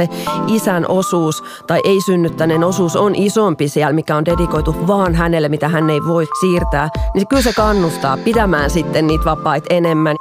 [0.00, 0.08] se
[0.46, 5.68] isän osuus tai ei synnyttäneen osuus on isompi siellä, mikä on dedikoitu vaan hänelle, mitä
[5.68, 10.16] hän ei voi siirtää, niin kyllä se kannustaa pitämään sitten niitä vapaita enemmän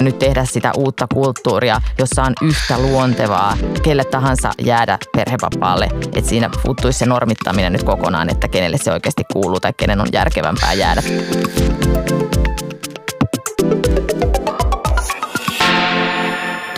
[0.00, 5.88] nyt tehdä sitä uutta kulttuuria, jossa on yhtä luontevaa kelle tahansa jäädä perhevapaalle.
[6.16, 10.06] Että siinä puuttuisi se normittaminen nyt kokonaan, että kenelle se oikeasti kuuluu tai kenen on
[10.12, 11.02] järkevämpää jäädä.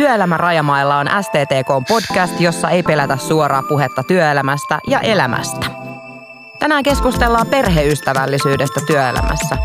[0.02, 5.66] Työelämän rajamailla on STTK podcast, jossa ei pelätä suoraa puhetta työelämästä ja elämästä.
[6.58, 9.56] Tänään keskustellaan perheystävällisyydestä työelämässä.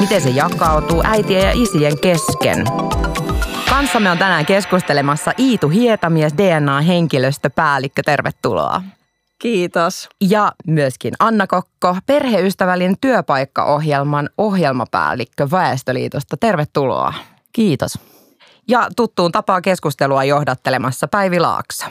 [0.00, 2.66] Miten se jakautuu äitien ja isien kesken?
[3.70, 8.02] Kanssamme on tänään keskustelemassa Iitu Hietamies, DNA-henkilöstöpäällikkö.
[8.02, 8.82] Tervetuloa.
[9.38, 10.08] Kiitos.
[10.20, 16.36] Ja myöskin Anna Kokko, perheystävällinen työpaikkaohjelman ohjelmapäällikkö Väestöliitosta.
[16.36, 17.14] Tervetuloa.
[17.52, 18.13] Kiitos.
[18.68, 21.84] Ja tuttuun tapaa keskustelua johdattelemassa Päivi Laakso.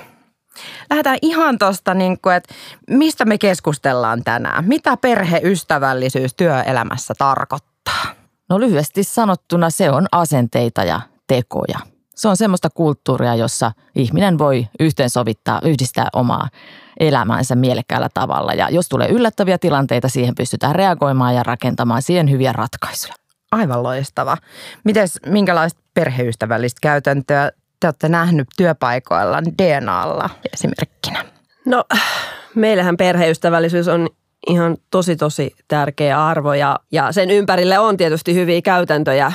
[0.90, 2.54] Lähdetään ihan tuosta, niin että
[2.90, 4.66] mistä me keskustellaan tänään.
[4.68, 8.06] Mitä perheystävällisyys työelämässä tarkoittaa?
[8.50, 11.80] No lyhyesti sanottuna se on asenteita ja tekoja.
[12.16, 16.50] Se on semmoista kulttuuria, jossa ihminen voi yhteensovittaa, yhdistää omaa
[17.00, 18.54] elämäänsä mielekkäällä tavalla.
[18.54, 23.14] Ja jos tulee yllättäviä tilanteita, siihen pystytään reagoimaan ja rakentamaan siihen hyviä ratkaisuja.
[23.52, 24.38] Aivan loistava.
[24.84, 31.26] Mites, minkälaista perheystävällistä käytäntöä te olette nähnyt työpaikoilla DNAlla esimerkkinä?
[31.66, 31.84] No,
[32.56, 34.10] meillähän perheystävällisyys on
[34.48, 39.32] ihan tosi tosi tärkeä arvo ja, ja sen ympärille on tietysti hyviä käytäntöjä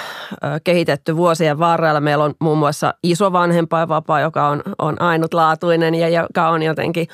[0.65, 2.01] kehitetty vuosien varrella.
[2.01, 7.07] Meillä on muun muassa iso vanhempainvapaa, joka on, on ainutlaatuinen ja joka on jotenkin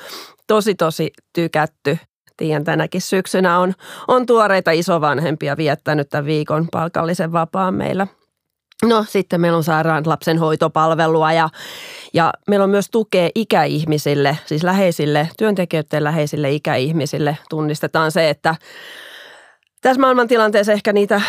[0.47, 1.97] tosi tosi tykätty.
[2.37, 3.73] Tiedän, tänäkin syksynä on,
[4.07, 8.07] on tuoreita isovanhempia viettänyt tämän viikon palkallisen vapaan meillä–
[8.83, 11.49] No sitten meillä on sairaan lapsen hoitopalvelua ja,
[12.13, 17.37] ja meillä on myös tukea ikäihmisille, siis läheisille, työntekijöiden läheisille ikäihmisille.
[17.49, 18.55] Tunnistetaan se, että
[19.81, 21.21] tässä maailmantilanteessa ehkä niitä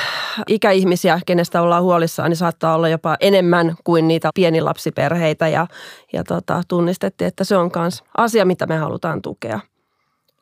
[0.49, 5.67] ikäihmisiä, kenestä ollaan huolissaan, niin saattaa olla jopa enemmän kuin niitä pienilapsiperheitä ja,
[6.13, 9.61] ja tota, tunnistettiin, että se on myös asia, mitä me halutaan tukea.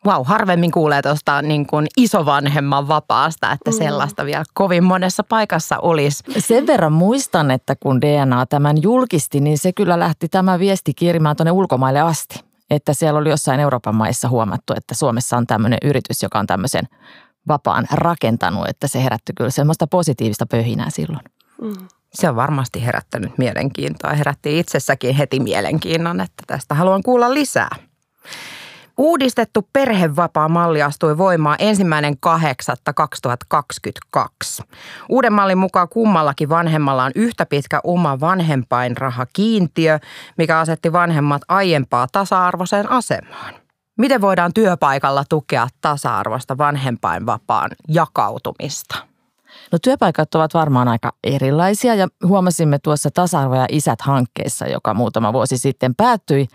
[0.04, 3.76] Vau, wow, harvemmin kuulee tuosta niin kuin isovanhemman vapaasta, että mm.
[3.76, 6.24] sellaista vielä kovin monessa paikassa olisi.
[6.38, 11.36] Sen verran muistan, että kun DNA tämän julkisti, niin se kyllä lähti tämä viesti kiirimään
[11.36, 12.44] tuonne ulkomaille asti.
[12.70, 16.88] Että siellä oli jossain Euroopan maissa huomattu, että Suomessa on tämmöinen yritys, joka on tämmöisen
[17.48, 21.24] vapaan rakentanut, että se herätti kyllä semmoista positiivista pöhinää silloin.
[21.62, 21.88] Mm.
[22.14, 24.12] Se on varmasti herättänyt mielenkiintoa.
[24.12, 27.76] Herätti itsessäkin heti mielenkiinnon, että tästä haluan kuulla lisää.
[28.98, 34.64] Uudistettu perhevapaa-malli astui voimaan ensimmäinen 8.2022.
[35.08, 39.98] Uuden mallin mukaan kummallakin vanhemmalla on yhtä pitkä oma vanhempainrahakiintiö,
[40.38, 43.54] mikä asetti vanhemmat aiempaa tasa-arvoiseen asemaan.
[43.98, 48.94] Miten voidaan työpaikalla tukea tasa-arvoista vanhempainvapaan jakautumista?
[49.72, 55.58] No työpaikat ovat varmaan aika erilaisia ja huomasimme tuossa tasa-arvo ja isät-hankkeessa, joka muutama vuosi
[55.58, 56.46] sitten päättyi,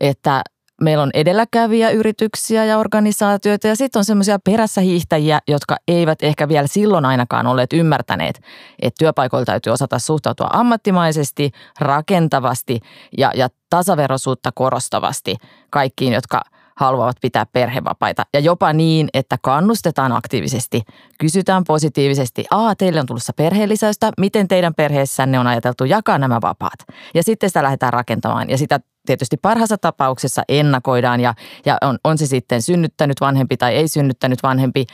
[0.00, 0.42] että
[0.80, 6.48] meillä on edelläkäviä yrityksiä ja organisaatioita ja sitten on semmoisia perässä hiihtäjiä, jotka eivät ehkä
[6.48, 8.40] vielä silloin ainakaan olleet ymmärtäneet,
[8.82, 12.80] että työpaikoilla täytyy osata suhtautua ammattimaisesti, rakentavasti
[13.18, 15.36] ja, ja tasaveroisuutta korostavasti
[15.70, 16.42] kaikkiin, jotka
[16.80, 18.26] haluavat pitää perhevapaita.
[18.34, 20.82] Ja jopa niin, että kannustetaan aktiivisesti,
[21.18, 26.86] kysytään positiivisesti, aa teille on tulossa perheellisäystä, miten teidän perheessänne on ajateltu jakaa nämä vapaat.
[27.14, 28.50] Ja sitten sitä lähdetään rakentamaan.
[28.50, 31.20] Ja sitä tietysti parhaassa tapauksessa ennakoidaan.
[31.20, 31.34] Ja,
[31.66, 34.86] ja on, on se sitten synnyttänyt vanhempi tai ei synnyttänyt vanhempi,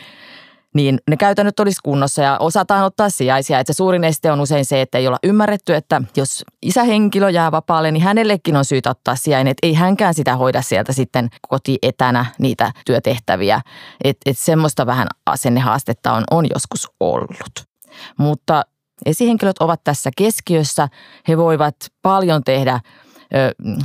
[0.77, 3.59] niin ne käytännöt olisi kunnossa ja osataan ottaa sijaisia.
[3.59, 7.53] Että se suurin este on usein se, että ei olla ymmärretty, että jos isähenkilö jää
[7.53, 9.51] vapaalle, niin hänellekin on syytä ottaa sijainen.
[9.51, 13.61] Että ei hänkään sitä hoida sieltä sitten kotietänä niitä työtehtäviä.
[14.05, 17.67] Että et semmoista vähän asennehaastetta on, on joskus ollut.
[18.19, 18.63] Mutta
[19.07, 20.89] esihenkilöt ovat tässä keskiössä.
[21.29, 22.81] He voivat paljon tehdä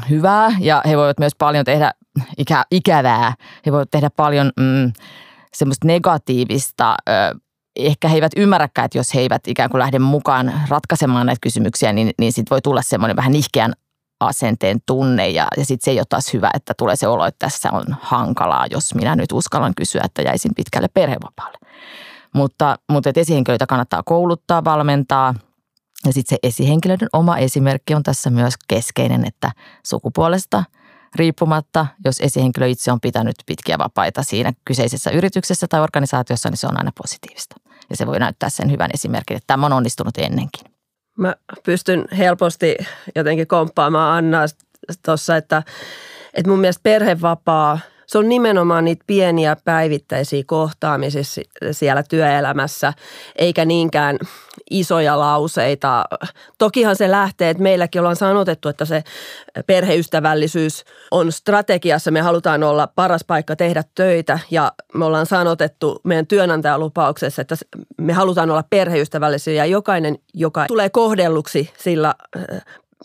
[0.10, 1.92] hyvää ja he voivat myös paljon tehdä
[2.38, 3.34] ikä, ikävää.
[3.66, 4.92] He voivat tehdä paljon mm,
[5.54, 6.96] semmoista negatiivista.
[7.76, 11.94] Ehkä he eivät ymmärräkään, että jos he eivät ikään kuin lähde mukaan ratkaisemaan näitä kysymyksiä,
[11.94, 13.74] niin, niin sitten voi tulla semmoinen vähän nihkeän
[14.20, 17.46] asenteen tunne ja, ja sitten se ei ole taas hyvä, että tulee se olo, että
[17.46, 21.58] tässä on hankalaa, jos minä nyt uskallan kysyä, että jäisin pitkälle perhevapaalle.
[22.34, 25.34] Mutta, mutta esihenkilöitä kannattaa kouluttaa, valmentaa–
[26.06, 29.52] ja sitten se esihenkilöiden oma esimerkki on tässä myös keskeinen, että
[29.86, 30.64] sukupuolesta
[31.16, 36.68] riippumatta, jos esihenkilö itse on pitänyt pitkiä vapaita siinä kyseisessä yrityksessä tai organisaatiossa, niin se
[36.68, 37.56] on aina positiivista.
[37.90, 40.72] Ja se voi näyttää sen hyvän esimerkin, että tämä on onnistunut ennenkin.
[41.18, 41.36] Mä
[41.66, 42.76] pystyn helposti
[43.16, 44.46] jotenkin komppaamaan Annaa
[45.06, 45.64] tuossa, että,
[46.34, 47.80] että mun mielestä perhevapaa–
[48.12, 51.22] se on nimenomaan niitä pieniä päivittäisiä kohtaamisia
[51.72, 52.94] siellä työelämässä,
[53.36, 54.18] eikä niinkään
[54.72, 56.06] isoja lauseita.
[56.58, 59.04] Tokihan se lähtee, että meilläkin ollaan sanotettu, että se
[59.68, 62.12] perheystävällisyys on strategiassa.
[62.12, 67.56] Me halutaan olla paras paikka tehdä töitä ja me ollaan sanotettu meidän työnantajalupauksessa, että
[67.98, 72.16] me halutaan olla perheystävällisiä ja jokainen, joka tulee kohdelluksi sillä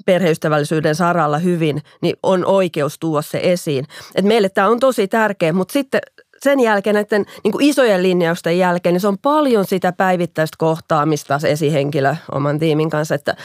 [0.06, 3.86] perheystävällisyyden saralla hyvin, niin on oikeus tuoda se esiin.
[4.14, 6.00] Et meille tämä on tosi tärkeä, mutta sitten
[6.42, 11.38] sen jälkeen näiden niin kuin isojen linjausten jälkeen, niin se on paljon sitä päivittäistä kohtaamista
[11.38, 13.36] se esihenkilö oman tiimin kanssa, että,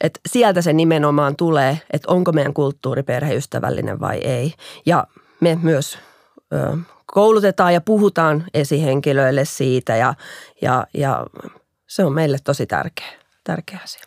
[0.00, 4.54] että sieltä se nimenomaan tulee, että onko meidän kulttuuri perheystävällinen vai ei.
[4.86, 5.06] Ja
[5.40, 5.98] me myös
[6.52, 6.76] ö,
[7.06, 10.14] koulutetaan ja puhutaan esihenkilöille siitä ja,
[10.62, 11.26] ja, ja
[11.86, 13.12] se on meille tosi tärkeä,
[13.44, 14.02] tärkeä asia.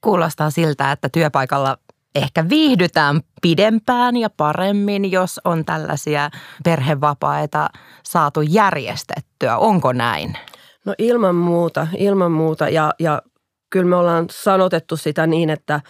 [0.00, 1.78] Kuulostaa siltä, että työpaikalla
[2.14, 6.30] ehkä viihdytään pidempään ja paremmin, jos on tällaisia
[6.64, 7.68] perhevapaita
[8.02, 9.56] saatu järjestettyä.
[9.56, 10.38] Onko näin?
[10.86, 12.68] No ilman muuta, ilman muuta.
[12.68, 13.22] Ja, ja
[13.70, 15.80] kyllä me ollaan sanotettu sitä niin, että,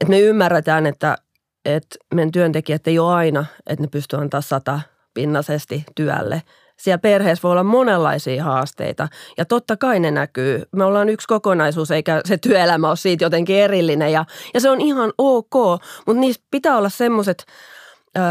[0.00, 1.16] että me ymmärretään, että,
[1.64, 4.80] että meidän työntekijät ei ole aina, että ne pystyvät antaa sata
[5.14, 6.42] pinnasesti työlle
[6.78, 9.08] siellä perheessä voi olla monenlaisia haasteita
[9.38, 10.62] ja totta kai ne näkyy.
[10.72, 14.80] Me ollaan yksi kokonaisuus eikä se työelämä ole siitä jotenkin erillinen ja, ja se on
[14.80, 15.54] ihan ok,
[16.06, 17.46] mutta niissä pitää olla semmoiset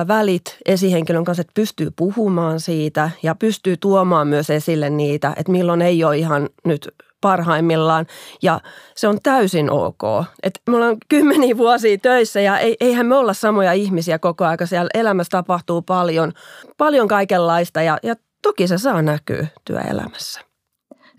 [0.07, 5.81] välit esihenkilön kanssa, että pystyy puhumaan siitä ja pystyy tuomaan myös esille niitä, että milloin
[5.81, 6.89] ei ole ihan nyt
[7.21, 8.05] parhaimmillaan
[8.41, 8.59] ja
[8.95, 10.01] se on täysin ok.
[10.43, 14.65] Et me ollaan kymmeniä vuosia töissä ja eihän me olla samoja ihmisiä koko aika.
[14.65, 16.31] Siellä elämässä tapahtuu paljon,
[16.77, 20.41] paljon kaikenlaista ja, ja toki se saa näkyä työelämässä.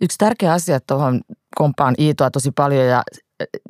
[0.03, 1.21] Yksi tärkeä asia tuohon
[1.57, 3.03] kompaan Iitoa tosi paljon ja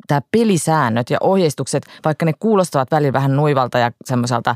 [0.07, 4.55] tämä pelisäännöt ja ohjeistukset, vaikka ne kuulostavat välillä vähän nuivalta ja semmoiselta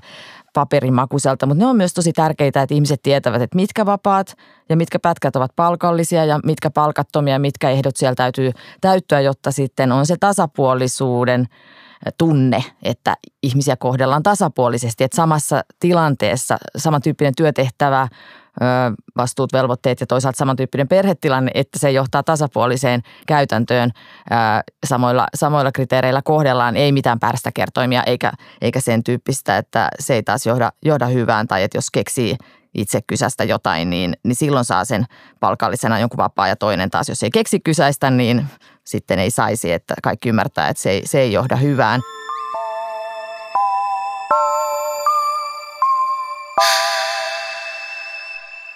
[0.54, 4.36] paperimakuiselta, mutta ne on myös tosi tärkeitä, että ihmiset tietävät, että mitkä vapaat
[4.70, 8.52] ja mitkä pätkät ovat palkallisia ja mitkä palkattomia, mitkä ehdot siellä täytyy
[8.82, 11.46] täyttyä, jotta sitten on se tasapuolisuuden
[12.18, 18.08] tunne, että ihmisiä kohdellaan tasapuolisesti, että samassa tilanteessa samantyyppinen työtehtävä
[19.18, 23.92] vastuut, velvoitteet ja toisaalta samantyyppinen perhetilanne, että se johtaa tasapuoliseen käytäntöön
[24.86, 30.46] samoilla, samoilla kriteereillä kohdellaan, ei mitään pärstäkertoimia eikä, eikä sen tyyppistä, että se ei taas
[30.46, 32.38] johda, johda hyvään tai että jos keksii
[32.74, 35.06] itse kysästä jotain, niin, niin silloin saa sen
[35.40, 38.46] palkallisena jonkun vapaa ja toinen taas, jos ei keksi kysäistä, niin
[38.84, 42.02] sitten ei saisi, että kaikki ymmärtää, että se ei, se ei johda hyvään.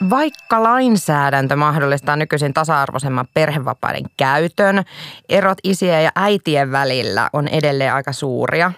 [0.10, 4.84] Vaikka lainsäädäntö mahdollistaa nykyisin tasa-arvoisemman perhevapaiden käytön,
[5.30, 8.72] erot isien ja äitien välillä on edelleen aika suuria.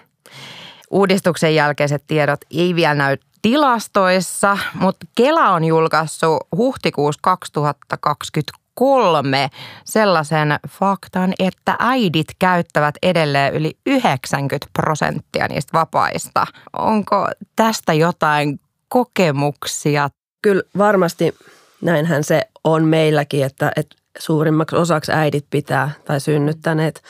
[0.90, 9.48] Uudistuksen jälkeiset tiedot ei vielä näy tilastoissa, mutta Kela on julkaissut huhtikuussa 2023
[9.84, 16.46] sellaisen faktan, että äidit käyttävät edelleen yli 90 prosenttia niistä vapaista.
[16.78, 20.08] Onko tästä jotain kokemuksia
[20.42, 21.34] kyllä varmasti
[21.80, 27.02] näinhän se on meilläkin, että, että suurimmaksi osaksi äidit pitää tai synnyttäneet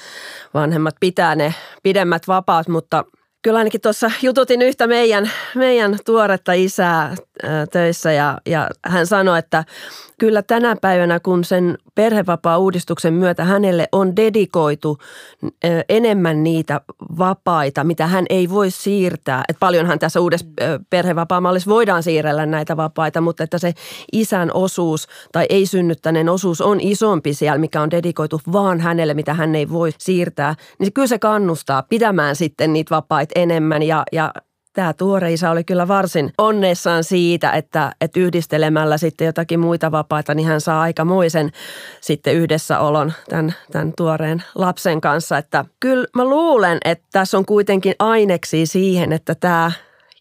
[0.54, 3.04] vanhemmat pitää ne pidemmät vapaat, mutta
[3.42, 7.14] kyllä ainakin tuossa jututin yhtä meidän, meidän tuoretta isää
[7.73, 9.64] töissä ja, ja hän sanoi, että
[10.18, 14.99] kyllä tänä päivänä, kun sen perhevapaa-uudistuksen myötä hänelle on dedikoitu
[15.88, 16.80] enemmän niitä
[17.18, 19.44] vapaita, mitä hän ei voi siirtää.
[19.49, 20.47] Että paljonhan tässä uudessa
[20.90, 23.73] perhevapaamallissa voidaan siirrellä näitä vapaita, mutta että se
[24.12, 29.35] isän osuus tai ei synnyttäneen osuus on isompi siellä, mikä on dedikoitu vaan hänelle, mitä
[29.35, 30.54] hän ei voi siirtää.
[30.78, 34.32] Niin kyllä se kannustaa pitämään sitten niitä vapaita enemmän ja, ja
[34.72, 40.34] tämä tuore isä oli kyllä varsin onnessaan siitä, että, että yhdistelemällä sitten jotakin muita vapaita,
[40.34, 41.52] niin hän saa aikamoisen
[42.00, 45.38] sitten yhdessäolon tämän, tämän tuoreen lapsen kanssa.
[45.38, 49.72] Että kyllä mä luulen, että tässä on kuitenkin aineksi siihen, että tämä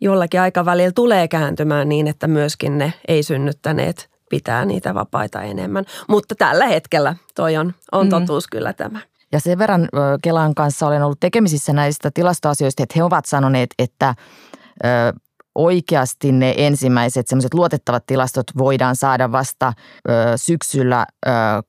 [0.02, 5.86] jollakin aikavälillä tulee kääntymään niin, että myöskin ne ei-synnyttäneet pitää niitä vapaita enemmän.
[6.08, 8.10] Mutta tällä hetkellä toi on, on mm.
[8.10, 9.00] totuus kyllä tämä.
[9.32, 9.90] Ja sen verran
[10.22, 14.16] Kelan kanssa olen ollut tekemisissä näistä tilastoasioista, että he ovat sanoneet, että
[15.56, 19.74] oikeasti ne ensimmäiset semmoiset luotettavat tilastot voidaan saada vasta
[20.36, 21.06] syksyllä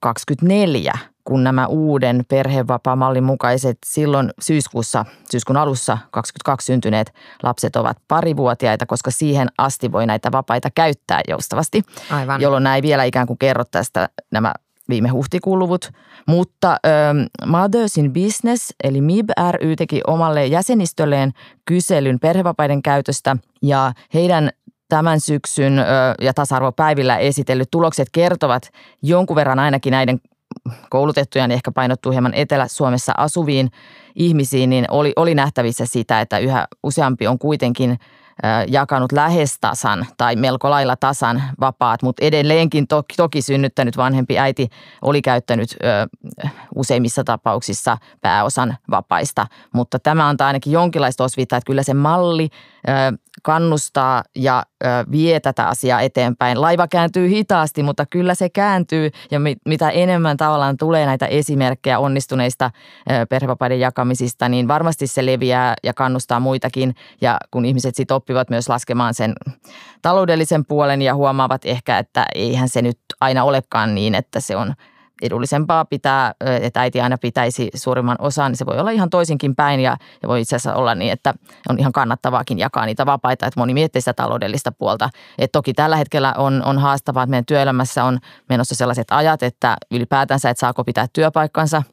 [0.01, 0.93] 2024,
[1.25, 7.13] kun nämä uuden perhevapaamallin mukaiset silloin syyskuussa, syyskuun alussa 22 syntyneet
[7.43, 11.83] lapset ovat parivuotiaita, koska siihen asti voi näitä vapaita käyttää joustavasti.
[12.11, 12.41] Aivan.
[12.41, 14.53] Jolloin näin vielä ikään kuin kerro tästä nämä
[14.91, 15.91] viime huhtikuun luvut,
[16.27, 16.89] mutta ö,
[17.47, 21.33] Mothers in Business eli MIB ry teki omalle jäsenistölleen
[21.65, 24.51] kyselyn perhevapaiden käytöstä ja heidän
[24.89, 25.85] tämän syksyn ö,
[26.21, 28.71] ja tasa-arvopäivillä esitellyt tulokset kertovat
[29.03, 30.21] jonkun verran ainakin näiden
[30.91, 33.71] koulutettuja, niin ehkä painottuu hieman Etelä-Suomessa asuviin
[34.15, 37.99] ihmisiin, niin oli, oli nähtävissä sitä, että yhä useampi on kuitenkin
[38.69, 44.69] jakanut lähes tasan tai melko lailla tasan vapaat, mutta edelleenkin toki, toki synnyttänyt vanhempi äiti
[45.03, 45.87] oli käyttänyt ö,
[46.75, 49.47] useimmissa tapauksissa pääosan vapaista.
[49.75, 52.49] Mutta tämä antaa ainakin jonkinlaista osviittaa, että kyllä se malli
[52.89, 56.61] ö, kannustaa ja ö, vie tätä asiaa eteenpäin.
[56.61, 61.99] Laiva kääntyy hitaasti, mutta kyllä se kääntyy ja mit, mitä enemmän tavallaan tulee näitä esimerkkejä
[61.99, 62.71] onnistuneista
[63.11, 66.95] ö, perhevapaiden jakamisista, niin varmasti se leviää ja kannustaa muitakin.
[67.21, 69.33] Ja kun ihmiset sitten oppivat myös laskemaan sen
[70.03, 74.75] taloudellisen puolen ja huomaavat ehkä, että eihän se nyt aina olekaan niin, että se on
[75.23, 79.81] edullisempaa pitää, että äiti aina pitäisi suurimman osan, niin se voi olla ihan toisinkin päin
[79.81, 81.35] ja, ja voi itse asiassa olla niin, että
[81.69, 85.11] on ihan kannattavaakin jakaa niitä vapaita, että moni miettii sitä taloudellista puolta.
[85.39, 89.77] Et toki tällä hetkellä on, on haastavaa, että meidän työelämässä on menossa sellaiset ajat, että
[89.91, 91.83] ylipäätänsä, että saako pitää työpaikkansa–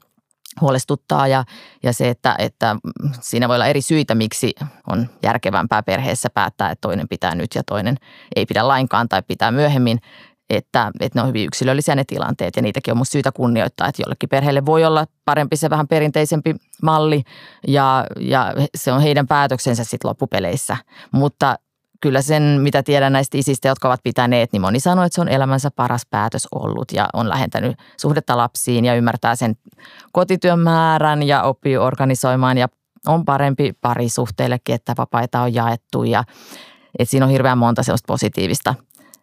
[0.62, 1.44] huolestuttaa ja,
[1.84, 2.76] ja se, että, että
[3.22, 4.54] siinä voi olla eri syitä, miksi
[4.90, 7.98] on järkevämpää perheessä päättää, että toinen pitää nyt ja toinen
[8.36, 10.00] ei pidä lainkaan tai pitää myöhemmin
[10.50, 14.02] että, että ne on hyvin yksilöllisiä ne tilanteet ja niitäkin on musta syytä kunnioittaa, että
[14.02, 17.24] jollekin perheelle voi olla parempi se vähän perinteisempi malli
[17.68, 20.78] ja, ja se on heidän päätöksensä sitten loppupeleissä.
[21.12, 21.56] Mutta
[22.02, 25.30] kyllä sen, mitä tiedän näistä isistä, jotka ovat pitäneet, niin moni sanoo, että se on
[25.30, 29.56] elämänsä paras päätös ollut ja on lähentänyt suhdetta lapsiin ja ymmärtää sen
[30.12, 32.68] kotityön määrän ja oppii organisoimaan ja
[33.08, 36.24] on parempi parisuhteillekin, että vapaita on jaettu ja
[37.00, 38.76] että siinä on hirveän monta sellaista positiivista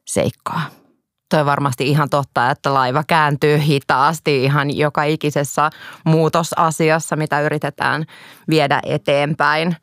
[0.05, 0.84] seikkaa
[1.29, 5.71] toi varmasti ihan totta, että laiva kääntyy hitaasti ihan joka ikisessä
[6.05, 8.05] muutosasiassa, mitä yritetään
[8.49, 9.77] viedä eteenpäin.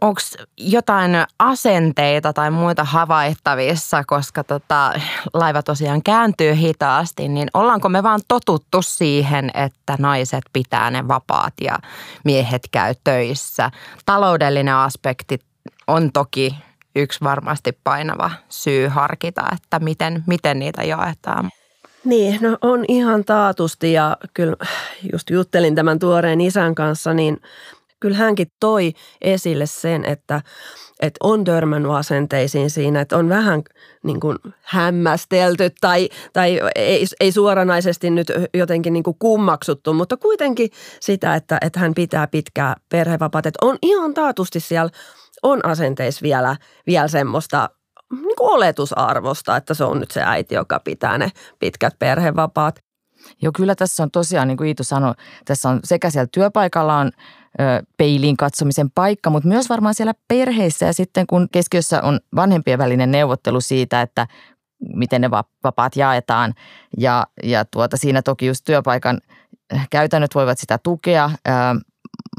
[0.00, 0.20] Onko
[0.56, 4.92] jotain asenteita tai muita havaittavissa, koska tota,
[5.34, 11.54] laiva tosiaan kääntyy hitaasti, niin ollaanko me vaan totuttu siihen, että naiset pitää ne vapaat
[11.60, 11.78] ja
[12.24, 13.70] miehet käy töissä?
[14.06, 15.38] Taloudellinen aspekti
[15.86, 16.56] on toki
[16.98, 21.50] yksi varmasti painava syy harkita, että miten, miten niitä jaetaan.
[22.04, 24.56] Niin, no on ihan taatusti ja kyllä
[25.12, 27.40] just juttelin tämän tuoreen isän kanssa, niin
[28.00, 30.42] kyllä hänkin toi esille sen, että,
[31.00, 33.62] että on törmännyt asenteisiin siinä, että on vähän
[34.04, 40.70] niin kuin hämmästelty tai, tai ei, ei suoranaisesti nyt jotenkin niin kuin kummaksuttu, mutta kuitenkin
[41.00, 43.48] sitä, että, että hän pitää pitkää perhevapaata.
[43.48, 44.90] Että on ihan taatusti siellä
[45.42, 47.70] on asenteissa vielä, vielä semmoista
[48.10, 52.78] niin kuin oletusarvosta, että se on nyt se äiti, joka pitää ne pitkät perhevapaat.
[53.42, 55.14] Joo, kyllä tässä on tosiaan, niin kuin Iitu sanoi,
[55.44, 57.10] tässä on sekä siellä työpaikalla on
[57.96, 60.86] peiliin katsomisen paikka, mutta myös varmaan siellä perheissä.
[60.86, 64.26] Ja sitten kun keskiössä on vanhempien välinen neuvottelu siitä, että
[64.94, 65.30] miten ne
[65.64, 66.54] vapaat jaetaan.
[66.98, 69.20] Ja, ja tuota, siinä toki just työpaikan
[69.90, 71.30] käytännöt voivat sitä tukea,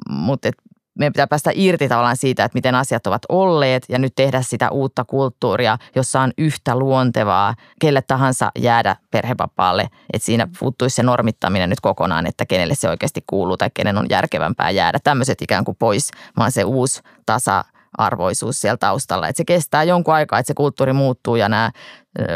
[0.09, 0.55] mutta et
[0.99, 4.69] meidän pitää päästä irti tavallaan siitä, että miten asiat ovat olleet ja nyt tehdä sitä
[4.69, 9.89] uutta kulttuuria, jossa on yhtä luontevaa kelle tahansa jäädä perhevapaalle.
[10.13, 14.05] Että siinä puuttuisi se normittaminen nyt kokonaan, että kenelle se oikeasti kuuluu tai kenen on
[14.09, 14.99] järkevämpää jäädä.
[15.03, 17.65] Tämmöiset ikään kuin pois, vaan se uusi tasa
[17.97, 19.27] arvoisuus siellä taustalla.
[19.27, 21.71] Että se kestää jonkun aikaa, että se kulttuuri muuttuu ja nämä,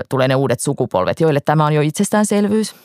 [0.10, 2.76] tulee ne uudet sukupolvet, joille tämä on jo itsestäänselvyys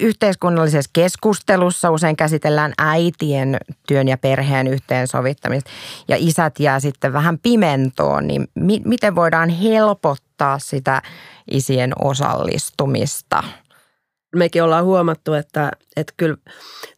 [0.00, 3.56] yhteiskunnallisessa keskustelussa usein käsitellään äitien
[3.88, 5.70] työn ja perheen yhteensovittamista
[6.08, 11.02] ja isät jää sitten vähän pimentoon, niin mi- miten voidaan helpottaa sitä
[11.50, 13.42] isien osallistumista–
[14.36, 16.36] mekin ollaan huomattu, että, että kyllä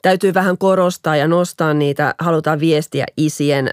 [0.02, 3.70] täytyy vähän korostaa ja nostaa niitä, halutaan viestiä isien,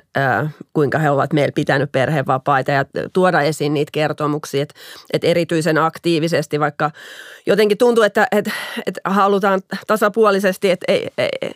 [0.73, 4.75] kuinka he ovat meillä pitänyt perhevapaita ja tuoda esiin niitä kertomuksia, että,
[5.13, 6.91] että erityisen aktiivisesti, vaikka
[7.45, 8.51] jotenkin tuntuu, että, että,
[8.85, 11.51] että halutaan tasapuolisesti, että ei, ei,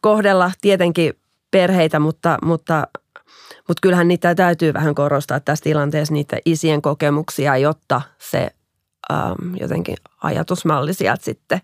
[0.00, 1.14] kohdella tietenkin
[1.50, 2.86] perheitä, mutta, mutta
[3.68, 8.50] mutta kyllähän niitä täytyy vähän korostaa tässä tilanteessa niitä isien kokemuksia, jotta se
[9.12, 11.60] ähm, jotenkin ajatusmalli sieltä sitten,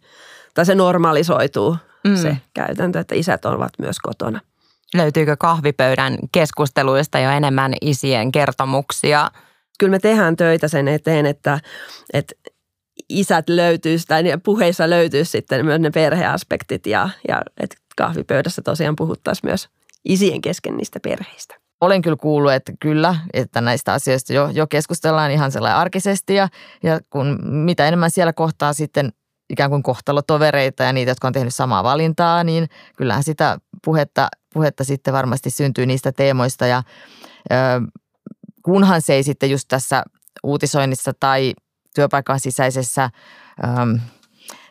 [0.55, 1.77] tai se normalisoituu
[2.09, 2.17] mm.
[2.17, 4.41] se käytäntö, että isät ovat myös kotona.
[4.95, 9.31] Löytyykö kahvipöydän keskusteluista jo enemmän isien kertomuksia?
[9.79, 11.61] Kyllä me tehdään töitä sen eteen, että,
[12.13, 12.35] että
[13.09, 19.51] isät löytyisi tai puheissa löytyisi sitten myös ne perheaspektit ja, ja että kahvipöydässä tosiaan puhuttaisiin
[19.51, 19.69] myös
[20.05, 25.31] isien kesken niistä perheistä olen kyllä kuullut, että kyllä, että näistä asioista jo, jo keskustellaan
[25.31, 26.49] ihan sellainen arkisesti ja,
[26.83, 29.13] ja kun mitä enemmän siellä kohtaa sitten
[29.51, 34.85] ikään kuin kohtalotovereita ja niitä, jotka on tehnyt samaa valintaa, niin kyllähän sitä puhetta, puhetta
[34.85, 36.83] sitten varmasti syntyy niistä teemoista ja
[37.53, 37.55] ö,
[38.63, 40.05] kunhan se ei sitten just tässä
[40.43, 41.55] uutisoinnissa tai
[41.95, 43.11] työpaikan sisäisessä
[43.65, 43.67] ö,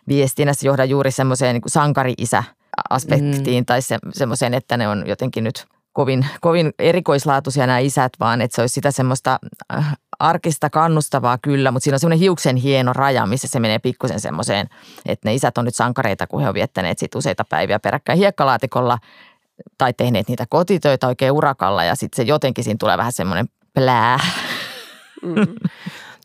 [0.07, 2.43] viestinnässä johda juuri semmoiseen niin sankari-isä
[2.89, 3.65] aspektiin mm.
[3.65, 8.55] tai se, semmoiseen, että ne on jotenkin nyt kovin, kovin erikoislaatuisia nämä isät, vaan että
[8.55, 9.39] se olisi sitä semmoista
[9.73, 14.19] äh, arkista kannustavaa kyllä, mutta siinä on semmoinen hiuksen hieno raja, missä se menee pikkusen
[14.19, 14.67] semmoiseen,
[15.05, 18.97] että ne isät on nyt sankareita, kun he on viettäneet sit useita päiviä peräkkäin hiekkalaatikolla
[19.77, 24.19] tai tehneet niitä kotitöitä oikein urakalla ja sitten se jotenkin siinä tulee vähän semmoinen plää.
[25.21, 25.47] Mm.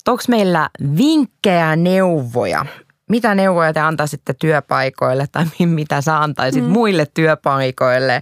[0.08, 2.66] Onko meillä vinkkejä, neuvoja
[3.08, 6.70] mitä neuvoja te antaisitte työpaikoille tai mitä sä antaisit mm.
[6.70, 8.20] muille työpaikoille,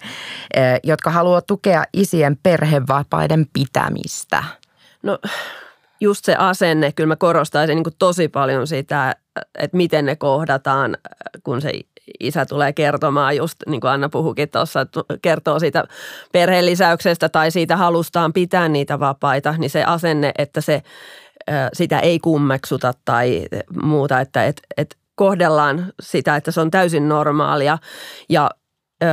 [0.54, 4.44] eh, jotka haluaa tukea isien perhevapaiden pitämistä?
[5.02, 5.18] No
[6.00, 9.16] just se asenne, kyllä mä korostaisin niin tosi paljon sitä,
[9.58, 10.96] että miten ne kohdataan,
[11.42, 11.72] kun se
[12.20, 14.86] isä tulee kertomaan, just niin kuin Anna puhukin tuossa,
[15.22, 15.84] kertoo siitä
[16.32, 20.82] perhelisäyksestä tai siitä halustaan pitää niitä vapaita, niin se asenne, että se
[21.72, 23.46] sitä ei kummeksuta tai
[23.82, 27.78] muuta, että et, et kohdellaan sitä, että se on täysin normaalia.
[28.28, 28.50] Ja
[29.02, 29.06] ö,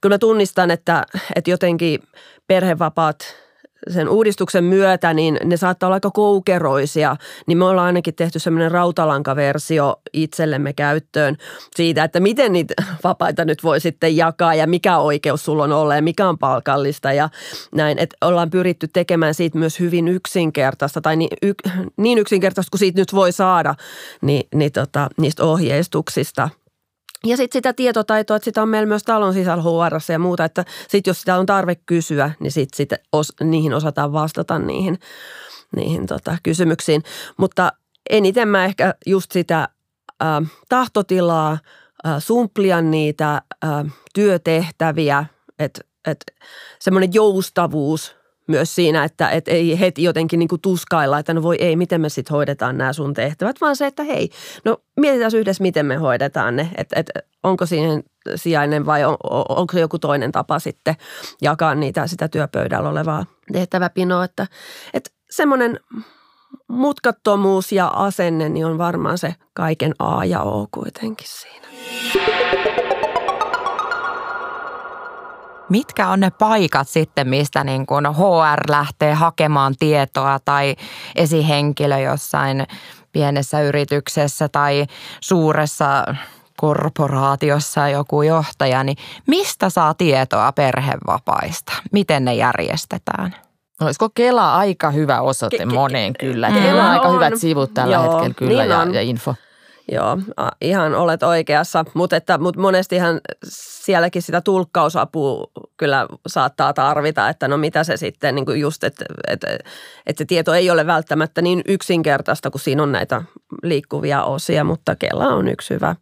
[0.00, 1.06] kyllä mä tunnistan, että,
[1.36, 2.02] että jotenkin
[2.46, 3.18] perhevapaat–
[3.90, 7.16] sen uudistuksen myötä, niin ne saattaa olla aika koukeroisia,
[7.46, 11.36] niin me ollaan ainakin tehty semmoinen rautalankaversio itsellemme käyttöön
[11.76, 15.94] siitä, että miten niitä vapaita nyt voi sitten jakaa ja mikä oikeus sulla on olla
[15.94, 17.28] ja mikä on palkallista ja
[17.74, 17.98] näin.
[17.98, 21.52] Että ollaan pyritty tekemään siitä myös hyvin yksinkertaista tai niin, y,
[21.96, 23.74] niin yksinkertaista kuin siitä nyt voi saada
[24.22, 26.48] niin, niin tota, niistä ohjeistuksista–
[27.28, 30.64] ja sitten sitä tietotaitoa, että sitä on meillä myös talon sisällä HR ja muuta, että
[30.88, 34.98] sitten jos sitä on tarve kysyä, niin sitten sit os, niihin osataan vastata niihin,
[35.76, 37.02] niihin tota, kysymyksiin.
[37.36, 37.72] Mutta
[38.10, 39.68] eniten mä ehkä just sitä
[40.22, 40.26] ä,
[40.68, 41.58] tahtotilaa,
[42.06, 43.42] ä, sumplia niitä ä,
[44.14, 45.24] työtehtäviä,
[45.58, 46.24] että et,
[46.78, 51.76] semmoinen joustavuus myös siinä, että et ei heti jotenkin niin tuskailla, että no voi ei,
[51.76, 54.30] miten me sitten hoidetaan nämä sun tehtävät, vaan se, että hei,
[54.64, 57.10] no mietitään yhdessä, miten me hoidetaan ne, että et,
[57.42, 58.04] onko siihen
[58.36, 59.16] sijainen vai on,
[59.48, 60.94] onko se joku toinen tapa sitten
[61.42, 64.46] jakaa niitä sitä työpöydällä olevaa tehtäväpinoa, että,
[64.94, 65.80] että semmoinen
[66.68, 71.66] mutkattomuus ja asenne niin on varmaan se kaiken A ja O kuitenkin siinä.
[75.68, 80.76] Mitkä on ne paikat sitten, mistä niin kuin HR lähtee hakemaan tietoa tai
[81.14, 82.66] esihenkilö jossain
[83.12, 84.86] pienessä yrityksessä tai
[85.20, 86.04] suuressa
[86.56, 91.72] korporaatiossa joku johtaja, niin mistä saa tietoa perhevapaista?
[91.92, 93.34] Miten ne järjestetään?
[93.80, 96.50] Olisiko Kela aika hyvä osoite ke- moneen kyllä?
[96.50, 99.34] Kela on aika hyvät sivut tällä Joo, hetkellä kyllä niin ja, ja info.
[99.92, 100.18] Joo,
[100.60, 105.46] ihan olet oikeassa, mutta, mutta monestihan sielläkin sitä tulkkausapua
[105.76, 109.46] kyllä saattaa tarvita, että no mitä se sitten niin kuin just, että, että,
[110.06, 113.22] että se tieto ei ole välttämättä niin yksinkertaista, kun siinä on näitä
[113.62, 115.96] liikkuvia osia, mutta Kela on yksi hyvä.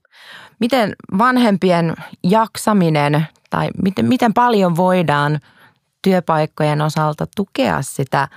[0.61, 5.41] Miten vanhempien jaksaminen tai miten, miten paljon voidaan
[6.03, 8.29] työpaikkojen osalta tukea sitä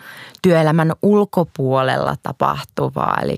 [0.41, 3.37] työelämän ulkopuolella tapahtuvaa, eli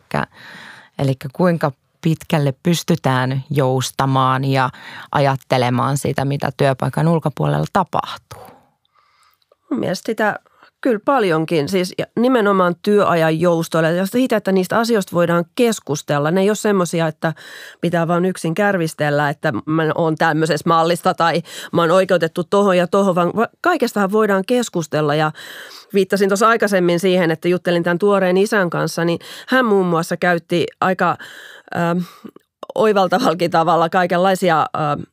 [1.00, 4.70] Eli kuinka pitkälle pystytään joustamaan ja
[5.12, 8.60] ajattelemaan sitä, mitä työpaikan ulkopuolella tapahtuu?
[9.70, 10.40] Mun mielestä sitä
[10.82, 16.32] kyllä paljonkin, siis nimenomaan työajan joustoilla ja siitä, että niistä asioista voidaan keskustella.
[16.32, 17.34] Ne ei ole semmoisia, että
[17.82, 21.42] pitää vaan yksin kärvistellä, että mä oon tämmöisessä mallista tai
[21.74, 23.32] mä oon oikeutettu tohon ja tohon, vaan
[23.62, 25.32] kaikestahan voidaan keskustella ja
[25.94, 30.66] viittasin tuossa aikaisemmin siihen, että juttelin tämän tuoreen isän kanssa, niin hän muun muassa käytti
[30.82, 31.18] aika
[32.76, 34.68] oivaltavallakin tavalla kaikenlaisia äh,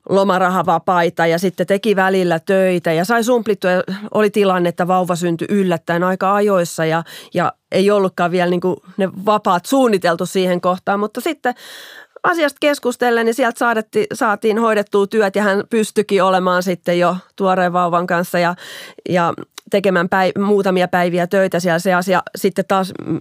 [0.08, 3.70] lomarahavapaita ja sitten teki välillä töitä ja sai sumplittua.
[4.14, 7.02] Oli tilanne, että vauva syntyi yllättäen aika ajoissa ja,
[7.34, 8.60] ja ei ollutkaan vielä niin
[8.96, 11.54] ne vapaat suunniteltu siihen kohtaan, mutta sitten
[12.22, 17.72] asiasta keskustellen, niin sieltä saadetti, saatiin hoidettua työt ja hän pystyikin olemaan sitten jo tuoreen
[17.72, 18.54] vauvan kanssa ja,
[19.08, 19.34] ja
[19.70, 23.18] tekemään päiv- muutamia päiviä töitä siellä se asia sitten taas mm,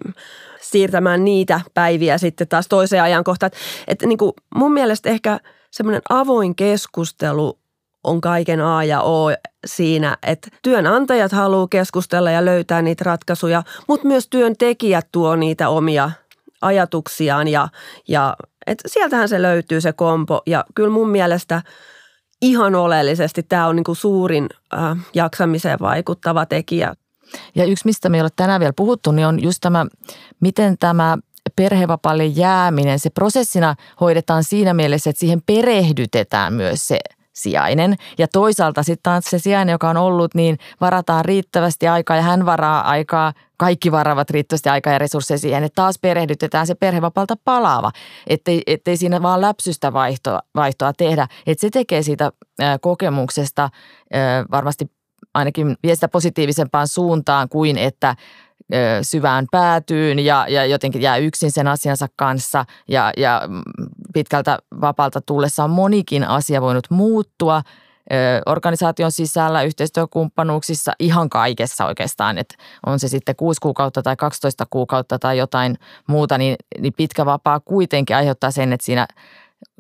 [0.62, 3.48] siirtämään niitä päiviä sitten taas toiseen ajankohtaan.
[3.48, 5.40] Että, että niin kuin mun mielestä ehkä
[5.72, 7.60] semmoinen avoin keskustelu
[8.04, 9.32] on kaiken A ja O
[9.66, 16.12] siinä, että työnantajat haluaa keskustella ja löytää niitä ratkaisuja, mutta myös työntekijät tuo niitä omia
[16.62, 17.68] ajatuksiaan ja,
[18.08, 18.36] ja
[18.68, 21.62] et sieltähän se löytyy se kompo ja kyllä mun mielestä
[22.42, 26.94] ihan oleellisesti tämä on niin kuin suurin äh, jaksamiseen vaikuttava tekijä.
[27.56, 29.86] Ja yksi, mistä me ei ole tänään vielä puhuttu, niin on just tämä,
[30.40, 31.18] miten tämä
[31.56, 37.00] perhevapaalle jääminen, se prosessina hoidetaan siinä mielessä, että siihen perehdytetään myös se
[37.36, 37.96] sijainen.
[38.18, 42.82] Ja toisaalta sitten se sijainen, joka on ollut, niin varataan riittävästi aikaa ja hän varaa
[42.90, 47.92] aikaa, kaikki varavat riittävästi aikaa ja resursseja siihen, että taas perehdytetään se perhevapaalta palaava,
[48.28, 51.28] ettei, ettei siinä vaan läpsystä vaihtoa, vaihtoa tehdä.
[51.48, 52.32] Että se tekee siitä
[52.82, 53.70] kokemuksesta
[54.52, 54.92] varmasti
[55.34, 58.16] ainakin vie sitä positiivisempaan suuntaan kuin että
[59.02, 63.42] syvään päätyyn ja, ja jotenkin jää yksin sen asiansa kanssa ja, ja
[64.14, 67.62] pitkältä vapaalta tullessa on monikin asia voinut muuttua
[68.46, 75.20] organisaation sisällä, yhteistyökumppanuuksissa, ihan kaikessa oikeastaan, että on se sitten 6 kuukautta tai 12 kuukautta
[75.20, 79.08] tai jotain muuta, niin, niin pitkä vapaa kuitenkin aiheuttaa sen, että siinä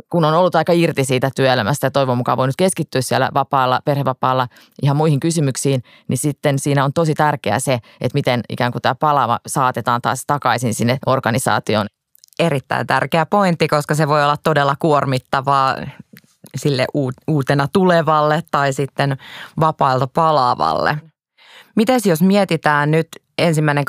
[0.09, 4.47] kun on ollut aika irti siitä työelämästä ja toivon mukaan voinut keskittyä siellä vapaalla, perhevapaalla
[4.81, 8.95] ihan muihin kysymyksiin, niin sitten siinä on tosi tärkeää se, että miten ikään kuin tämä
[8.95, 11.87] palava saatetaan taas takaisin sinne organisaation.
[12.39, 15.75] Erittäin tärkeä pointti, koska se voi olla todella kuormittavaa
[16.57, 16.85] sille
[17.27, 19.17] uutena tulevalle tai sitten
[19.59, 20.97] vapailta palaavalle.
[21.75, 23.83] Mites jos mietitään nyt ensimmäinen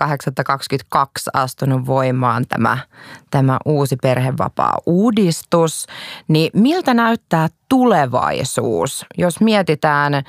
[0.97, 1.01] 8.22
[1.33, 2.79] astunut voimaan tämä,
[3.31, 5.87] tämä uusi perhevapaa-uudistus,
[6.29, 10.23] niin miltä näyttää tulevaisuus, jos mietitään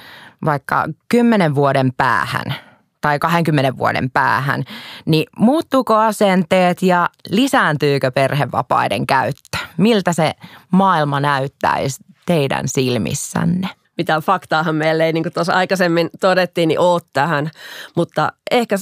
[0.45, 2.55] vaikka 10 vuoden päähän
[3.01, 4.63] tai 20 vuoden päähän,
[5.05, 9.57] niin muuttuuko asenteet ja lisääntyykö perhevapaiden käyttö?
[9.77, 10.33] Miltä se
[10.71, 13.69] maailma näyttäisi teidän silmissänne?
[13.97, 17.51] mitään faktaahan meille ei, niin kuin tuossa aikaisemmin todettiin, niin ole tähän.
[17.95, 18.75] Mutta ehkä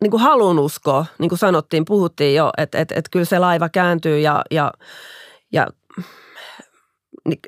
[0.00, 3.68] niin kuin halun uskoa, niin kuin sanottiin, puhuttiin jo, että, että, että kyllä se laiva
[3.68, 4.72] kääntyy ja, ja,
[5.52, 5.66] ja
[7.24, 7.40] niin,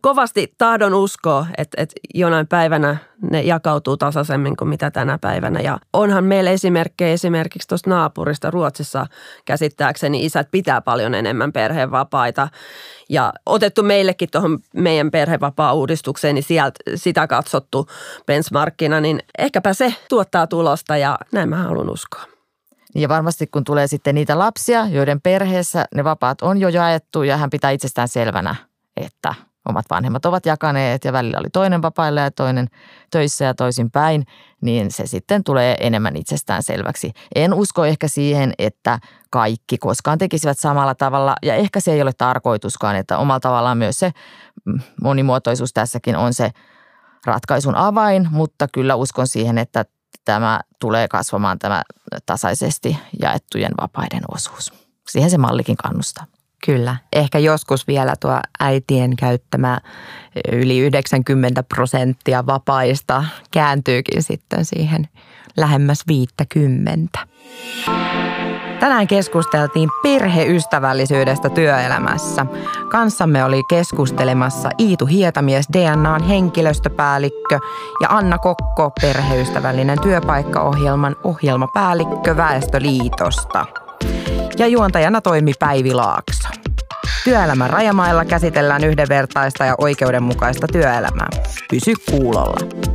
[0.00, 2.96] kovasti tahdon uskoa, että, että jonain päivänä
[3.30, 5.60] ne jakautuu tasaisemmin kuin mitä tänä päivänä.
[5.60, 9.06] Ja onhan meillä esimerkkejä esimerkiksi tuosta naapurista Ruotsissa
[9.44, 12.48] käsittääkseni isät pitää paljon enemmän perhevapaita.
[13.08, 17.86] Ja otettu meillekin tuohon meidän perhevapaa-uudistukseen, niin sieltä sitä katsottu
[18.26, 22.24] benchmarkkina, niin ehkäpä se tuottaa tulosta ja näin mä haluan uskoa.
[22.94, 27.36] Ja varmasti kun tulee sitten niitä lapsia, joiden perheessä ne vapaat on jo jaettu ja
[27.36, 28.54] hän pitää itsestään selvänä,
[28.96, 29.34] että
[29.68, 32.68] omat vanhemmat ovat jakaneet ja välillä oli toinen vapailla ja toinen
[33.10, 34.24] töissä ja toisin päin,
[34.60, 37.12] niin se sitten tulee enemmän itsestään selväksi.
[37.34, 38.98] En usko ehkä siihen, että
[39.30, 43.98] kaikki koskaan tekisivät samalla tavalla ja ehkä se ei ole tarkoituskaan, että omalla tavallaan myös
[43.98, 44.12] se
[45.02, 46.50] monimuotoisuus tässäkin on se
[47.26, 49.84] ratkaisun avain, mutta kyllä uskon siihen, että
[50.24, 51.82] tämä tulee kasvamaan tämä
[52.26, 54.72] tasaisesti jaettujen vapaiden osuus.
[55.08, 56.24] Siihen se mallikin kannustaa.
[56.64, 56.96] Kyllä.
[57.12, 59.78] Ehkä joskus vielä tuo äitien käyttämä
[60.52, 65.08] yli 90 prosenttia vapaista kääntyykin sitten siihen
[65.56, 67.18] lähemmäs 50.
[68.80, 72.46] Tänään keskusteltiin perheystävällisyydestä työelämässä.
[72.90, 77.58] Kanssamme oli keskustelemassa Iitu Hietamies DNAn henkilöstöpäällikkö
[78.00, 83.66] ja Anna Kokko perheystävällinen työpaikkaohjelman ohjelmapäällikkö Väestöliitosta
[84.58, 86.43] ja juontajana toimi Päivi Laakso.
[87.24, 91.28] Työelämän rajamailla käsitellään yhdenvertaista ja oikeudenmukaista työelämää.
[91.70, 92.93] Pysy kuulolla.